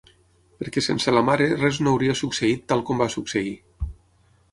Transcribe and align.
Perquè 0.61 0.81
sense 0.85 1.11
la 1.17 1.21
mare 1.27 1.49
res 1.51 1.79
no 1.87 1.93
hauria 1.97 2.15
succeït 2.21 2.65
tal 2.73 2.81
com 2.89 3.05
va 3.05 3.09
succeir. 3.17 3.53